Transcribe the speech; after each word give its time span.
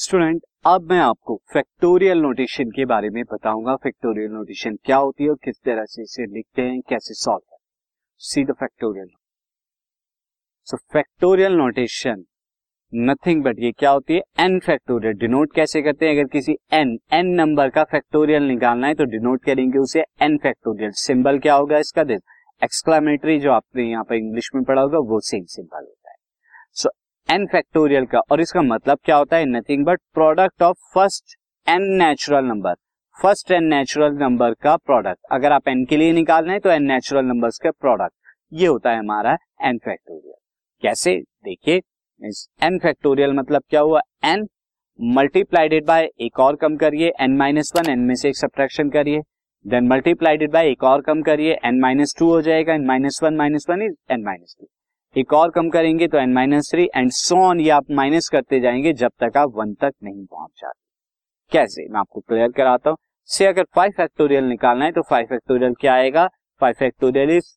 Student 0.00 0.42
अब 0.66 0.90
मैं 0.90 0.98
आपको 0.98 1.34
फैक्टोरियल 1.52 2.18
नोटेशन 2.18 2.70
के 2.70 2.84
बारे 2.84 3.08
में 3.10 3.22
बताऊँगा। 3.32 3.74
फैक्टोरियल 3.76 4.30
नोटेशन 4.30 4.76
क्या 4.84 4.96
होती 4.96 5.24
है 5.24 5.30
और 5.30 5.36
किस 5.36 5.56
तरह 5.64 5.84
से 5.84 6.02
इसे 6.02 6.26
लिखते 6.26 6.62
हैं 6.62 6.80
कैसे 6.80 7.14
सॉल्व 7.14 7.42
हैं। 7.52 7.58
See 8.20 8.44
the 8.44 8.52
factorial 8.52 9.08
so 10.66 10.76
factorial 10.92 11.52
notation 11.52 12.24
nothing 12.92 13.42
but 13.44 13.58
ये 13.58 13.72
क्या 13.72 13.90
होती 13.90 14.14
है? 14.14 14.22
एन 14.40 14.58
फैक्टोरियल 14.60 15.14
डिनोट 15.14 15.54
कैसे 15.54 15.82
करते 15.82 16.06
हैं? 16.06 16.14
अगर 16.14 16.28
किसी 16.28 16.56
एन 16.72 16.98
एन 17.12 17.34
नंबर 17.34 17.70
का 17.70 17.84
फैक्टोरियल 17.84 18.42
निकालना 18.42 18.86
है 18.86 18.94
तो 18.94 19.04
डिनोट 19.04 19.44
करेंगे 19.44 19.78
उसे 19.78 20.04
एन 20.22 20.38
फैक्टोरियल 20.38 20.90
सिंबल 20.96 21.38
क्या 21.38 21.54
होगा 21.54 21.78
इसका? 21.78 22.04
दिस 22.04 22.20
एक्सक्लामेटरी 22.62 23.38
जो 23.40 23.52
आपने 23.52 23.90
यहाँ 23.90 24.04
पर 24.04 24.14
इंग्लिश 24.14 24.50
में 24.54 24.64
पढ़ा 24.64 24.82
होगा 24.82 24.98
वो 24.98 25.20
सेम 25.20 25.44
सिंबल 25.44 25.78
है 25.78 25.92
so, 25.92 25.99
एन 27.28 27.46
फैक्टोरियल 27.46 28.04
का। 28.06 28.18
और 28.30 28.40
इसका 28.40 28.62
मतलब 28.62 28.98
क्या 29.04 29.16
होता 29.16 29.36
है? 29.36 29.44
Nothing 29.46 29.84
but 29.86 30.00
product 30.14 30.62
of 30.62 30.76
first 30.94 31.36
n 31.66 31.82
natural 31.94 32.44
number 32.44 32.74
first 33.16 33.50
n 33.52 33.64
natural 33.64 34.12
number 34.14 34.54
का 34.62 34.76
प्रोडक्ट 34.78 35.26
अगर 35.32 35.52
आप 35.52 35.68
एन 35.68 35.84
के 35.84 35.96
लिए 35.96 36.12
निकालना 36.12 36.52
है 36.52 36.58
तो 36.60 36.70
एन 36.70 36.82
नेचुरल 36.84 37.24
नंबर्स 37.24 37.58
का 37.58 37.70
प्रोडक्ट 37.72 38.14
ये 38.52 38.66
होता 38.66 38.90
है 38.90 38.98
हमारा 38.98 39.36
एन 39.62 39.78
फैक्टोरियल 39.78 40.34
कैसे? 40.82 41.16
देखिए 41.44 41.76
एन 42.62 42.78
फैक्टोरियल 42.78 43.32
मतलब 43.34 43.62
क्या 43.70 43.80
हुआ? 43.80 44.00
एन 44.24 44.46
मल्टीप्लाइडेड 44.98 45.84
बाय 45.86 46.08
एक 46.20 46.40
और 46.40 46.56
कम 46.56 46.76
करिए। 46.76 47.12
एन 47.20 47.36
माइनस 47.36 47.72
वन 47.76 47.90
एन 47.90 47.98
में 47.98 48.14
से 48.14 48.28
एक 48.28 48.36
सब्ट्रैक्शन 48.36 48.90
करिए। 48.90 49.20
देन 49.64 49.88
मल्टीप्लाइडेड 49.88 50.50
बाय 50.52 50.70
एक 50.70 50.84
और 50.84 51.00
कम 51.02 51.22
करिए। 51.22 51.58
एन 51.64 51.80
माइनस 51.80 52.14
टू 52.18 52.30
हो 52.30 52.42
जाएगा। 52.42 52.74
N 52.74 52.86
minus 52.86 53.20
one 53.22 53.36
minus 53.36 53.66
one 53.70 53.82
is 53.82 53.94
n 54.12 54.24
minus 54.24 54.56
two 54.60 54.66
एक 55.16 55.32
और 55.32 55.50
कम 55.50 55.68
करेंगे 55.70 56.06
तो 56.08 56.18
n 56.18 56.32
minus 56.32 56.70
three 56.70 56.84
and 56.96 57.10
so on 57.10 57.60
ये 57.60 57.70
आप 57.70 57.90
माइनस 57.90 58.28
करते 58.28 58.58
जाएँगे 58.60 58.92
जब 58.92 59.12
तक 59.20 59.36
आप 59.36 59.52
वन 59.54 59.72
तक 59.74 59.92
नहीं 60.02 60.24
पहुँच 60.24 60.50
जाते। 60.58 60.78
कैसे? 61.52 61.86
मैं 61.88 61.98
आपको 62.00 62.20
क्लियर 62.20 62.50
कराता 62.50 62.90
हूँ। 62.90 62.96
से 63.28 63.46
अगर 63.46 63.64
फाइव 63.74 63.92
फैक्टोरियल 63.96 64.44
निकालना 64.44 64.84
है 64.84 64.92
तो 64.92 65.02
फाइव 65.02 65.26
फैक्टोरियल 65.26 65.74
क्या 65.80 65.94
आएगा? 65.94 66.26
Five 66.60 66.74
factorial 66.78 67.30
is 67.30 67.48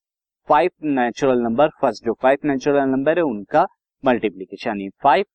five 0.49 0.69
natural 0.83 1.41
number 1.41 1.67
first 1.81 2.05
जो 2.05 2.13
फाइव 2.21 2.37
नेचुरल 2.45 2.89
नंबर 2.89 3.17
है, 3.17 3.23
उनका 3.23 3.65
multiplication 4.03 4.87
five 5.03 5.25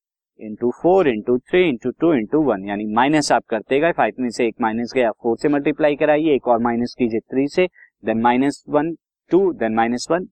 into 0.41 0.70
four 0.83 1.09
into 1.09 1.37
three 1.41 1.62
into 1.69 1.91
two 1.91 2.12
into 2.14 2.42
one 2.42 2.64
यानी 2.69 2.87
माइनस 2.95 3.31
आप 3.33 3.45
करते 3.48 3.81
गए 3.81 3.92
फाइव 3.92 4.14
में 4.20 4.31
से 4.31 4.47
एक 4.47 4.57
माइनस 4.61 4.92
गया 4.95 5.11
फोर 5.12 5.37
से 5.39 5.48
मल्टीप्लाई 5.48 5.97
कराइए, 5.97 6.35
एक 6.35 6.48
और 6.48 6.59
माइनस 6.62 6.95
कीजिए 6.98 7.20
थ्री 7.20 7.47
से 7.48 7.69
then 8.05 8.20
minus 8.23 8.62
one 8.69 8.92
two 9.31 9.53
then 9.53 9.75
minus 9.75 10.07
one 10.11 10.27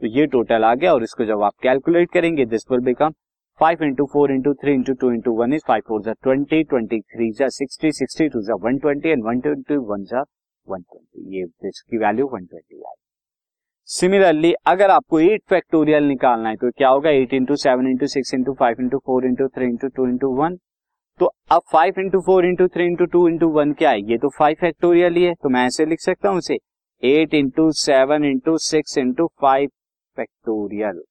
तो 0.00 0.06
ये 0.06 0.26
टोटल 0.26 0.64
आ 0.64 0.74
गया 0.74 0.92
और 0.94 1.02
इसको 1.02 1.24
जब 1.24 1.42
आप 1.42 1.52
कैलकुलेट 1.62 2.10
करेंगे 2.12 2.44
this 2.46 2.70
will 2.70 2.80
become 2.84 3.12
five 3.60 3.82
into 3.82 4.04
four 4.12 4.32
into 4.32 4.52
three 4.54 4.72
into 4.74 4.92
two 5.00 5.10
into 5.12 5.32
one 5.36 5.52
is 5.54 5.62
five 5.68 5.82
four 5.88 6.12
twenty 6.12 6.62
twenty 6.64 7.00
three 7.00 7.30
जा 7.38 7.48
सिक्सटी 7.48 7.92
सिक्सटी 7.92 8.28
टू 8.28 8.42
जा 8.46 8.54
one 8.64 8.78
twenty 8.78 9.08
and 9.08 9.24
one 9.24 9.40
twenty 9.40 9.76
one 9.90 10.02
जा 10.10 10.20
वन 10.66 10.82
ट्वेंटी 10.82 11.36
ये 11.36 11.44
इसकी 11.68 11.98
वैल्यू 11.98 12.26
वन 12.32 12.44
ट्वेंटी 12.44 12.76
आई। 12.78 12.94
Similarly 13.88 14.52
अगर 14.66 14.90
आपको 14.90 15.20
eight 15.20 15.42
factorial 15.50 16.04
निकालना 16.04 16.48
है 16.48 16.56
तो 16.56 16.70
क्या 16.70 16.88
होगा? 16.88 17.10
Eight 17.10 17.32
into 17.34 17.56
seven 17.56 17.88
into 17.88 18.06
six 18.06 18.34
into 18.34 18.52
five 18.60 18.80
into 18.80 18.98
four 19.06 19.26
into 19.26 19.46
three 19.48 19.64
into 19.64 19.88
two 19.88 20.06
into 20.08 20.32
one 20.36 20.56
तो 21.20 21.30
अब 21.52 21.62
five 21.72 22.00
into 22.00 22.20
four 22.20 22.46
into 22.46 22.66
three 22.68 22.84
into 22.84 23.04
two 23.06 23.26
into 23.28 23.48
one 23.50 23.72
क्या 23.72 23.90
है? 23.90 24.00
ये 24.02 24.18
तो 24.18 24.28
फाइव 24.38 24.56
फैक्टोरियल 24.60 25.14
ही 25.14 25.24
है 25.24 25.34
तो 25.34 25.48
मैं 25.48 25.66
ऐसे 25.66 25.86
लिख 25.86 26.00
सकता 26.00 26.28
हूँ 26.28 26.38
इसे 26.38 26.58
eight 27.02 27.34
into 27.34 27.70
seven 27.72 28.24
into 28.24 28.56
six 28.58 28.98
into 28.98 29.26
five 29.40 29.68
factorial 30.16 31.02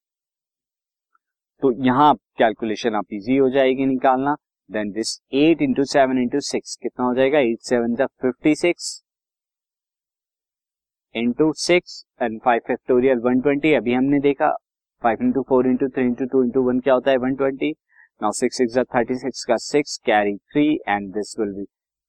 तो 1.62 1.70
यहाँ 1.84 2.14
कैलकुलेशन 2.38 2.94
आप 2.94 3.12
इजी 3.12 3.36
हो 3.36 3.48
जाएगी 3.50 3.86
निकालना। 3.86 4.34
Then 4.70 4.90
this 4.92 5.18
eight 5.34 5.62
into 5.62 5.84
seven 5.86 6.18
into 6.18 6.40
six 6.42 6.76
कितना 6.82 7.04
हो 7.06 7.14
जाएगा? 7.14 7.38
एट 7.40 7.60
सेवन 7.64 7.94
जा 7.96 8.06
fifty 8.22 8.54
six 8.56 8.90
into 11.14 11.52
six 11.58 12.04
and 12.22 12.40
five 12.44 12.60
factorial 12.66 13.18
one 13.24 13.40
twenty 13.40 13.72
अभी 13.74 13.92
हमने 13.94 14.20
देखा। 14.20 14.50
Five 15.02 15.22
into 15.22 15.42
four 15.48 15.66
into 15.66 15.88
three 15.88 16.04
into 16.04 16.26
two 16.26 16.42
into 16.44 16.62
one 16.62 16.80
क्या 16.80 16.94
होता 16.94 17.10
है? 17.10 17.16
One 17.16 17.34
twenty 17.36 17.70
now 18.20 18.32
six 18.32 18.56
six 18.56 18.78
thirty 18.94 19.14
six 19.18 19.44
का 19.44 19.56
six 19.62 19.96
carry 20.06 20.36
three 20.36 20.68
and 20.88 21.12
this 21.14 21.34
will 21.40 21.52
be 21.54 21.64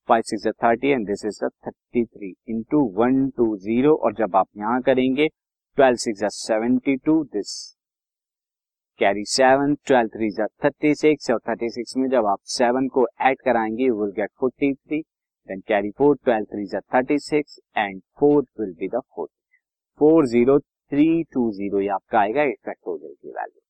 five 0.09 0.21
six 0.25 0.47
thirty 0.63 0.89
and 0.89 1.07
this 1.07 1.25
is 1.25 1.43
thirty 1.45 2.03
three 2.05 2.33
into 2.49 2.83
one 2.97 3.27
two 3.37 3.55
zero 3.59 3.95
और 3.95 4.13
जब 4.15 4.35
आप 4.35 4.47
यहाँ 4.57 4.81
करेंगे 4.81 5.27
twelve 5.77 5.97
six 5.97 6.35
seventy 6.35 6.95
two 7.05 7.13
this 7.33 7.49
carry 8.99 9.23
seven 9.25 9.75
twelve 9.85 10.07
three 10.07 10.29
thirty 10.65 10.93
six 10.95 11.29
और 11.31 11.39
thirty 11.49 11.69
six 11.69 11.93
में 11.97 12.07
जब 12.09 12.25
आप 12.25 12.39
seven 12.53 12.87
को 12.87 13.05
ऐड 13.21 13.41
कराएँगे 13.45 13.89
will 13.89 14.11
get 14.11 14.29
forty 14.39 14.73
three 14.73 14.99
then 15.49 15.59
carry 15.67 15.91
four 15.97 16.15
twelve 16.23 16.45
three 16.45 16.65
thirty 16.95 17.19
six 17.19 17.59
and 17.77 18.01
four 18.19 18.41
will 18.59 18.73
be 18.79 18.87
the 18.87 19.01
four 19.15 19.27
four 19.99 20.25
zero 20.27 20.57
three 20.59 21.23
two 21.33 21.51
zero 21.51 21.85
आपका 21.95 22.19
आएगा 22.19 22.49
factorial 22.65 23.13
की 23.13 23.29
value 23.29 23.61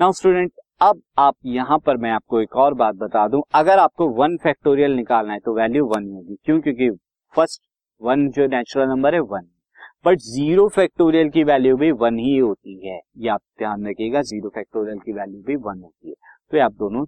now 0.00 0.12
student 0.12 0.52
अब 0.82 1.02
आप 1.18 1.36
यहाँ 1.44 1.78
पर 1.78 1.96
मैं 1.96 2.10
आपको 2.10 2.40
एक 2.40 2.56
और 2.56 2.74
बात 2.74 2.94
बता 2.94 3.28
दूँ। 3.28 3.42
अगर 3.54 3.78
आपको 3.78 4.08
वन 4.22 4.36
फैक्टोरियल 4.36 4.92
निकालना 4.92 5.32
है 5.32 5.38
तो 5.38 5.54
वैल्यू 5.54 5.86
वन 5.86 6.10
होगी। 6.12 6.36
क्यों? 6.44 6.60
क्योंकि 6.60 6.90
फ़र्स्ट 7.34 7.62
वन 8.00 8.28
जो 8.30 8.46
नेचुरल 8.46 8.88
नंबर 8.88 9.14
है 9.14 9.20
वन 9.20 9.48
बट 10.04 10.18
ज़ीरो 10.18 10.68
फैक्टोरियल 10.68 11.28
की 11.30 11.44
वैल्यू 11.44 11.76
भी 11.76 11.90
वन 11.92 12.18
ही 12.18 12.36
होती 12.36 12.88
है। 12.88 13.00
ये 13.16 13.28
आप 13.28 13.40
ध्यान 13.58 13.86
रखिएगा 13.86 14.22
ज़ीरो 14.22 14.48
फैक्टोरियल 14.48 14.98
की 14.98 15.12
वैल्यू 15.12 15.42
भी 15.42 15.56
वन 15.56 15.82
होती 15.82 16.08
है। 16.08 16.14
तो 16.52 16.64
आप 16.64 16.72
दोनों, 16.72 17.04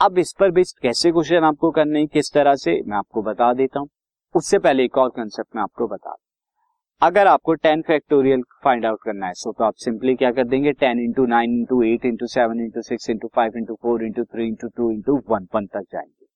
अब 0.00 0.18
इस 0.18 0.34
पर 0.40 0.50
बेस्ड 0.50 0.78
कैसे 0.82 1.12
क्वेश्चन 1.12 1.44
आपको 1.44 1.70
करने 1.70 1.98
हैं, 1.98 2.08
किस 2.08 2.32
तरह 2.34 2.54
से, 2.54 2.80
मैं 2.82 2.96
आपको 2.96 3.22
बता 3.22 3.52
देता 3.52 3.80
हूँ। 3.80 3.88
उससे 4.34 4.58
पहले 4.58 4.84
एक 4.84 4.98
और 4.98 5.08
कंसेप्ट 5.08 5.56
में 5.56 5.62
आपको 5.62 5.86
बता 5.86 6.16
अगर 7.02 7.26
आपको 7.26 7.54
टेन 7.54 7.82
फैक्टोरियल 7.82 8.42
फाइंड 8.64 8.84
आउट 8.86 8.98
करना 9.04 9.26
है 9.26 9.32
सो 9.32 9.52
तो 9.52 9.64
आप 9.64 9.74
सिंपली 9.74 10.14
क्या 10.14 10.30
कर 10.32 10.44
देंगे? 10.44 10.72
Ten 10.72 10.98
into 10.98 11.24
nine 11.26 11.50
into 11.50 11.82
eight 11.82 12.04
into 12.04 12.26
seven 12.26 12.60
into 12.60 12.82
six 12.82 13.10
into 13.10 13.28
five 13.28 13.56
into 13.56 13.74
four 13.74 14.04
into 14.04 14.24
three 14.24 14.46
into 14.48 14.68
two 14.68 14.90
into 14.90 15.16
one 15.30 15.46
one 15.54 15.66
तक 15.66 15.84
जाएँगे। 15.92 16.26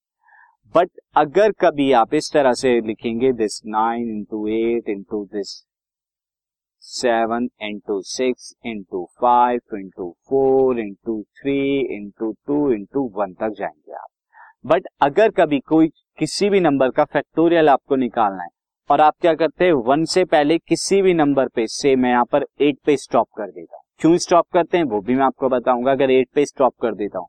बट 0.74 0.90
अगर 1.16 1.52
कभी 1.60 1.90
आप 1.92 2.14
इस 2.14 2.30
तरह 2.32 2.52
से 2.52 2.80
लिखेंगे 2.80 3.32
this 3.32 3.60
nine 3.66 4.08
into 4.08 4.46
eight 4.48 4.88
into 4.88 5.24
this 5.24 5.54
seven 6.86 7.48
into 7.62 8.00
six 8.02 8.52
into 8.66 9.04
five 9.20 9.76
into 9.76 10.10
four 10.28 10.80
into 10.80 11.20
three 11.40 11.58
into 11.96 12.30
two 12.46 12.70
into 12.72 13.08
one 13.14 13.32
तक 13.32 13.54
जाएँगे 13.58 13.92
आप। 13.92 14.08
बट 14.64 14.86
अगर 15.02 15.30
कभी 15.30 15.60
कोई 15.60 15.88
किसी 16.18 16.50
भी 16.50 16.60
नंबर 16.60 16.90
का 16.90 17.04
फैक्टोरियल 17.04 17.68
आपको 17.68 17.96
निकालना 17.96 18.42
है, 18.42 18.48
और 18.90 19.00
आप 19.00 19.14
क्या 19.20 19.34
करते 19.34 19.64
हैं 19.64 19.72
वन 19.86 20.04
से 20.06 20.24
पहले 20.24 20.58
किसी 20.58 21.00
भी 21.02 21.14
नंबर 21.14 21.48
पे 21.48 21.66
से 21.66 21.94
मैं 21.96 22.10
यहाँ 22.10 22.24
पर 22.24 22.46
एट 22.60 22.78
पे 22.86 22.96
स्टॉप 22.96 23.28
कर 23.36 23.46
देता 23.46 23.76
हूँ। 23.76 23.82
क्यों 24.00 24.16
स्टॉप 24.18 24.46
करते 24.52 24.78
हैं, 24.78 24.84
वो 24.84 25.00
भी 25.00 25.14
मैं 25.14 25.24
आपको 25.24 25.48
बताऊँगा। 25.48 25.92
अगर 25.92 26.10
एट 26.10 26.28
पे 26.34 26.44
स्टॉप 26.46 26.74
कर 26.82 26.94
देता 26.94 27.18
हूँ, 27.18 27.28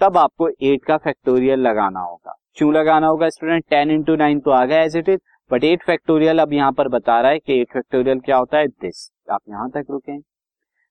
तब 0.00 0.16
आपको 0.16 0.48
एट 0.48 0.84
का 0.84 0.96
फैक्टोरियल 0.96 1.60
लगाना 1.60 2.00
होगा। 2.00 2.34
क्यों 2.56 2.72
लगाना 2.74 3.06
होगा 3.06 3.28
स्टूडेंट 3.28 3.64
टेन 3.70 3.90
इंटू 3.90 4.16
नाइन 4.16 4.40
तो 4.40 4.50
आ 4.50 4.64
गया 4.64 4.82
as 4.82 4.96
it 4.96 5.08
is 5.08 5.20
but 5.50 5.64
eight 5.64 5.82
factorial 5.82 6.38
अब 6.38 6.52
यहाँ 6.52 6.72
पर 6.72 6.88
बता 6.88 7.20
रहा 7.20 7.30
है 7.30 7.38
कि 7.38 7.60
एट 7.60 7.72
फैक्टोरियल 7.72 8.20
क्या 8.20 8.36
होता 8.36 8.58
है? 8.58 8.68
दिस 8.68 9.10
आप 9.30 9.40
यहाँ 9.48 9.70
तक 9.70 9.84
रुके। 9.90 10.18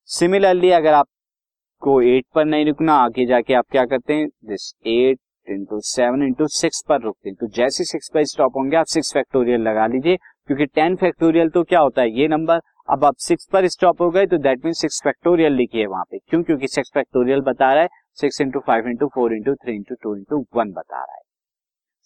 सिमिलरली 0.10 0.70
अगर 0.72 0.94
आपको 0.94 2.02
एट 2.02 2.26
पर 2.36 2.46
नहीं 2.46 2.66
रुकना, 2.66 2.94
आगे 2.96 3.26
जाके 3.26 3.54
आप 3.54 3.66
क्या 3.72 3.86
करते 3.86 4.14
हैं? 4.14 4.28
This 4.46 4.74
eight 4.88 5.20
into 5.48 5.80
seven 5.80 6.24
into 6.24 6.48
six 6.48 6.84
पर 6.90 7.02
रुकते 7.02 7.30
हैं। 7.30 7.36
तो 7.36 7.48
जैसे 7.48 7.84
सिक्स 7.84 8.10
पर 8.14 8.24
स्टॉप 8.26 8.56
होंगे, 8.58 8.78
आप 8.78 8.86
सिक्स 8.86 9.14
फैक्टोरियल 9.14 9.62
लगा 9.62 9.88
लीजिए। 9.88 10.18
क्योंकि 10.48 10.66
टेन 10.66 10.96
फैक्टोरियल 10.96 11.50
तो 11.50 11.64
क्या 11.64 11.80
होता 11.80 12.02
है? 12.02 12.10
ये 12.12 12.28
नंबर 12.28 12.62
अब 12.90 13.06
आप 13.06 13.16
सिक्स 13.18 13.48
पर 13.54 13.68
स्टॉप 13.68 14.02
हो 14.02 14.10
गए 14.10 14.26
तो 14.26 14.38
दैट 14.38 14.66
मीन 14.66 14.74
सिक्स 14.74 15.02
फैक्टोरियल 15.04 15.54
लिखिए 15.54 15.86
वहाँ 15.86 16.04
पे। 16.04 16.18
क्यों? 16.20 16.42
क्योंकि 16.44 16.68
सिक्स 16.68 16.92
फैक्टोरियल 16.94 17.42
बता 17.42 17.74
रहा 17.74 17.84
है। 17.84 17.90
Six 18.18 18.42
into 18.42 18.60
five 18.60 18.88
into 18.88 19.08
four 19.16 19.34
into 19.34 19.56
three 19.56 19.76
into 19.76 19.96
two 19.96 20.16
into 20.16 20.46
one 20.56 20.72
बता 20.72 20.98
रहा 20.98 21.16
है। 21.16 21.24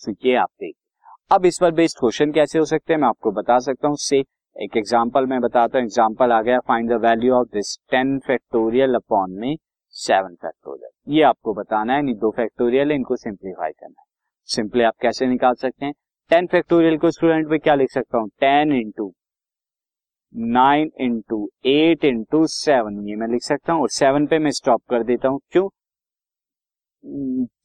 सो 0.02 0.14
ये 0.26 0.36
आप 0.36 0.50
देखिए 0.60 0.89
अब 1.32 1.46
इस 1.46 1.58
पर 1.62 1.72
बेस्ड 1.72 1.98
क्वेश्चन 2.00 2.32
कैसे 2.32 2.60
हो 2.60 2.66
सकते 2.66 2.94
हैं, 2.94 3.00
मैं 3.00 3.08
आपको 3.08 3.32
बता 3.32 3.58
सकता 3.60 3.88
हूँ। 3.88 3.96
से 4.00 4.20
एक 4.56 4.78
एग्ज़ाम्पल 4.78 5.26
मैं 5.26 5.40
बताता 5.42 5.78
हूँ। 5.78 5.86
एग्ज़ाम्पल 5.86 6.32
आ 6.32 6.42
गया 6.42 6.60
find 6.68 6.90
the 6.90 6.94
value 7.02 7.34
of 7.34 7.48
this 7.54 7.76
ten 7.92 8.18
factorial 8.20 8.96
upon 8.96 9.32
में 9.40 9.56
सेवन 9.96 10.36
फैक्टोरियल 10.36 11.14
ये 11.16 11.22
आपको 11.24 11.54
बताना 11.54 11.96
है 11.96 12.14
दो 12.16 12.32
फैक्टोरियल 12.32 12.92
इनको 12.92 13.16
सिंप्लीफाई 13.18 13.72
करना 13.72 14.02
है। 14.02 14.06
सिंपली 14.50 14.84
आप 14.84 14.94
कैसे 15.02 15.28
निकाल 15.28 15.54
सकते 15.56 15.86
हैं? 15.86 15.94
टेन 16.32 16.48
फैक्टोरियल 16.48 16.98
को 16.98 17.12
स्टूडेंट 17.12 17.48
में 17.48 17.60
क्या 17.60 17.76
लिख 17.76 17.92
सकता 17.92 18.18
हूँ? 18.18 18.30
Ten 18.40 18.72
into 18.74 19.12
nine 20.34 20.92
into 21.02 21.48
eight 21.68 22.06
into 22.06 22.46
seven 22.48 23.08
ये 23.10 23.16
मैं 23.16 23.28
लिख 23.28 23.44
सकता 23.44 23.74
हूँ, 23.74 23.82
और 23.82 23.90
सेवन 23.92 24.28
पे 24.28 24.40
मैं 24.40 24.52
स्टॉप 24.54 24.82
कर 24.90 25.04
देता 25.04 25.28
हूँ। 25.28 25.40
क्यों? 25.52 25.70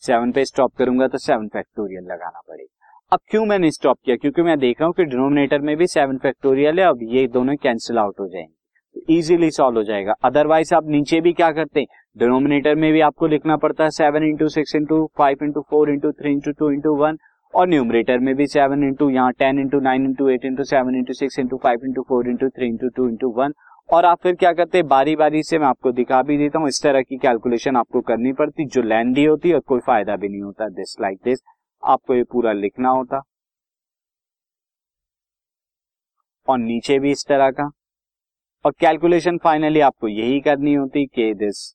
सेवन 0.02 0.32
पे 0.32 0.44
स्टॉप 0.44 0.74
करूँगा 0.78 1.08
तो 1.08 1.18
सेवन 1.20 1.48
फैक्टोरियल 1.48 2.04
लगाना 2.04 2.40
पड़ेगा। 2.40 2.73
अब 3.12 3.20
क्यों 3.30 3.44
मैंने 3.46 3.70
स्टॉप 3.70 3.96
किया? 4.04 4.16
क्योंकि 4.16 4.42
मैं 4.42 4.58
देख 4.58 4.80
रहा 4.80 4.86
हूँ 4.86 4.94
कि 4.94 5.04
डिनोमिनेटर 5.04 5.58
में 5.58 5.76
भी 5.76 5.86
सेवन 5.86 6.16
फैक्टोरियल 6.16 6.80
है, 6.80 6.86
अब 6.86 6.98
ये 7.02 7.26
दोनों 7.28 7.54
कैंसिल 7.56 7.98
आउट 7.98 8.20
हो 8.20 8.26
जाएँगे। 8.28 8.52
तो 8.94 9.12
इजीली 9.14 9.50
सॉल्व 9.50 9.76
हो 9.76 9.82
जाएगा। 9.82 10.14
अदरवाइज़ 10.24 10.74
आप 10.74 10.86
नीचे 10.86 11.20
भी 11.20 11.32
क्या 11.32 11.50
करते 11.52 11.80
हैं? 11.80 11.86
डिनोमिनेटर 12.18 12.74
में 12.74 12.92
भी 12.92 13.00
आपको 13.00 13.26
लिखना 13.26 13.56
पड़ता 13.56 13.84
है 13.84 13.90
seven 13.90 14.24
into 14.24 14.48
six 14.48 14.74
into 14.76 15.10
five 15.18 15.38
into 15.42 15.60
four 15.60 15.90
into 15.90 16.12
three 16.12 16.32
into 16.32 16.52
two 16.52 16.70
into 16.70 16.94
one 16.94 17.18
और 17.54 17.68
न्यूमरेटर 17.68 18.18
में 18.18 18.34
भी 18.34 18.46
सेवन 18.46 18.84
इंटू 18.84 19.10
यहाँ 19.10 19.32
ten 19.32 19.58
into 19.58 19.80
nine 19.80 20.04
into 20.04 20.28
eight 20.28 20.44
into 20.44 20.64
seven 20.64 20.94
into 20.94 21.12
six 21.12 21.38
into 21.38 21.56
five 21.56 21.84
into 21.84 22.02
four 22.02 22.28
into 22.28 22.48
three 22.48 22.66
into 22.66 22.88
two 22.88 23.08
into 23.08 23.28
one 23.36 23.52
और 23.92 24.04
आप 24.04 24.18
फिर 24.22 24.34
क्या 24.34 24.52
करते 24.52 24.78
हैं? 24.78 24.86
बारी 24.88 25.16
बारी 25.16 25.42
से 25.42 25.58
मैं 25.58 25.66
आपको 25.66 25.92
दिखा 25.92 26.22
भी 26.22 26.38
देता 26.38 26.58
हूँ। 26.58 26.68
इस 26.68 26.82
तरह 26.82 27.02
की 27.02 27.16
कैलकुलेशन 27.16 27.76
आपको 27.76 28.00
करनी 28.00 28.32
पड़ती। 28.32 28.64
जो 28.66 28.82
लेंदी 28.82 29.24
होती 29.24 29.48
है 29.48 29.54
और 29.54 29.60
कोई 29.60 29.80
फ़ायदा 29.80 30.16
भी 30.16 30.28
नहीं 30.28 30.42
होता। 30.42 30.68
दिस 30.68 30.96
लाइक 31.00 31.18
दिस 31.24 31.40
आपको 31.84 32.14
ये 32.14 32.24
पूरा 32.24 32.52
लिखना 32.52 32.88
होता। 32.88 33.22
और 36.48 36.58
नीचे 36.58 36.98
भी 36.98 37.10
इस 37.10 37.24
तरह 37.28 37.50
का। 37.50 37.70
और 38.64 38.72
कैलकुलेशन 38.80 39.38
फाइनली 39.38 39.80
आपको 39.80 40.08
यही 40.08 40.40
करनी 40.40 40.74
होती 40.74 41.06
कि 41.06 41.32
दिस 41.34 41.74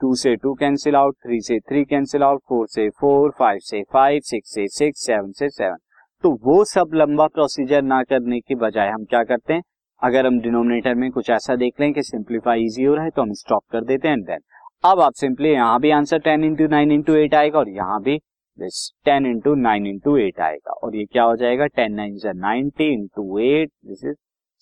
टू 0.00 0.14
से 0.14 0.34
टू 0.36 0.54
कैंसिल 0.54 0.96
आउट 0.96 1.16
थ्री 1.16 1.40
से 1.40 1.58
थ्री 1.60 1.84
कैंसिल 1.84 2.22
आउट 2.22 2.40
फोर 2.48 2.66
से 2.68 2.88
फोर 2.90 3.30
फाइव 3.38 3.58
से 3.58 3.82
फाइव 3.82 4.20
सिक्स 4.20 4.54
से 4.54 4.66
सिक्स 4.68 5.06
सेवन 5.06 5.32
से 5.32 5.48
सेवन 5.50 5.76
तो 6.22 6.30
वो 6.44 6.64
सब 6.64 6.90
लंबा 6.94 7.26
प्रोसीजर 7.26 7.82
ना 7.82 8.02
करने 8.02 8.40
के 8.40 8.54
बजाय 8.54 8.88
हम 8.88 9.04
क्या 9.04 9.22
करते 9.24 9.52
हैं? 9.54 9.62
अगर 10.02 10.26
हम 10.26 10.40
डिनोमिनेटर 10.40 10.94
में 10.94 11.10
कुछ 11.10 11.30
ऐसा 11.30 11.56
देख 11.56 11.80
लें 11.80 11.92
कि 11.92 12.02
सिंप्लीफाई 12.02 12.64
इजी 12.64 12.84
हो 12.84 12.94
रहा 12.94 13.04
है 13.04 13.10
तो 13.10 13.22
हम 13.22 13.32
स्टॉप 13.32 13.64
कर 13.70 13.84
देते 13.84 14.08
हैं 14.08 14.20
देन 14.22 14.40
अब 14.84 15.00
आप 15.00 15.12
सिंपली 15.14 15.48
यहाँ 15.48 15.80
भी 15.80 15.90
answer 15.90 16.18
ten 16.18 16.44
into 16.44 16.66
nine 16.68 16.92
into 16.92 17.14
eight 17.14 17.34
आएगा 17.34 17.58
और 17.58 17.68
यहाँ 17.68 18.00
भी 18.02 18.16
this 18.58 18.76
ten 19.04 19.26
into 19.26 19.54
nine 19.54 19.86
into 19.86 20.16
eight 20.16 20.40
आएगा। 20.40 20.72
और 20.72 20.94
ये 20.96 21.04
क्या 21.04 21.22
हो 21.22 21.34
जाएगा? 21.36 21.66
Ten 21.66 21.92
nine 21.94 22.16
ninety 22.36 22.84
into 22.92 23.38
eight 23.38 23.70
this 23.86 24.04
is 24.04 24.14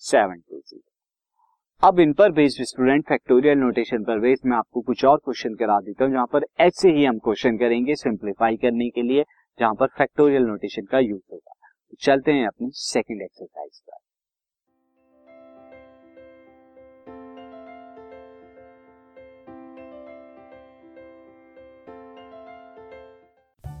seven 0.03 0.39
two 0.39 0.57
zero 0.57 1.87
अब 1.87 1.99
इन 1.99 2.13
पर 2.13 2.31
बेस्ड 2.31 2.63
स्टूडेंट 2.63 3.05
फैक्टोरियल 3.09 3.57
नोटेशन 3.57 4.03
पर 4.03 4.19
बेस्ड 4.19 4.49
मैं 4.49 4.57
आपको 4.57 4.81
कुछ 4.81 5.05
और 5.05 5.17
क्वेश्चन 5.17 5.55
करा 5.55 5.79
देता 5.81 6.03
हूँ, 6.05 6.13
जहाँ 6.13 6.27
पर 6.33 6.45
ऐसे 6.59 6.91
ही 6.97 7.05
हम 7.05 7.19
क्वेश्चन 7.19 7.57
करेंगे 7.57 7.95
सिंप्लीफाई 7.95 8.57
करने 8.57 8.89
के 8.89 9.01
लिए, 9.01 9.23
जहाँ 9.59 9.73
पर 9.75 9.87
फैक्टोरियल 9.97 10.43
नोटेशन 10.43 10.85
का 10.91 10.99
यूज़ 10.99 11.21
होगा। 11.31 11.53
तो 11.91 11.97
चलते 12.01 12.31
हैं 12.31 12.47
अपनी 12.47 12.69
second 12.73 13.21
exercise 13.21 13.81